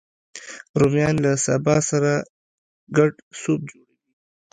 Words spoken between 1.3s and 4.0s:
سابه سره ګډ سوپ جوړوي